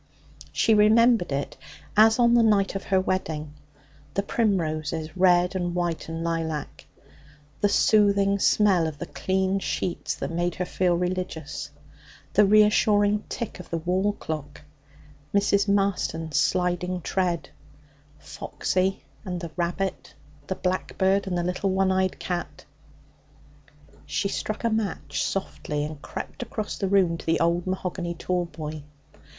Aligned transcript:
She 0.51 0.73
remembered 0.73 1.31
it 1.31 1.57
as 1.95 2.17
on 2.17 2.33
the 2.33 2.41
night 2.41 2.73
of 2.73 2.85
her 2.85 2.99
wedding 2.99 3.53
the 4.15 4.23
primroses, 4.23 5.15
red 5.15 5.55
and 5.55 5.75
white 5.75 6.09
and 6.09 6.23
lilac; 6.23 6.87
the 7.59 7.69
soothing 7.69 8.39
smell 8.39 8.87
of 8.87 8.97
the 8.97 9.05
clean 9.05 9.59
sheets, 9.59 10.15
that 10.15 10.31
made 10.31 10.55
her 10.55 10.65
feel 10.65 10.95
religious; 10.97 11.69
the 12.33 12.47
reassuring 12.47 13.25
tick 13.29 13.59
of 13.59 13.69
the 13.69 13.77
wall 13.77 14.13
clock; 14.13 14.61
Mrs. 15.35 15.67
Marston's 15.67 16.37
sliding 16.39 17.01
tread; 17.01 17.49
Foxy 18.17 19.03
and 19.23 19.39
the 19.39 19.51
rabbit, 19.55 20.15
the 20.47 20.55
blackbird, 20.55 21.27
and 21.27 21.37
the 21.47 21.67
one 21.67 21.91
eyed 21.91 22.17
cat. 22.17 22.65
She 24.07 24.29
struck 24.29 24.63
a 24.63 24.71
match 24.71 25.21
softly 25.23 25.85
and 25.85 26.01
crept 26.01 26.41
across 26.41 26.75
the 26.79 26.87
room 26.87 27.19
to 27.19 27.25
the 27.27 27.39
old 27.39 27.67
mahogany 27.67 28.15
tallboy. 28.15 28.81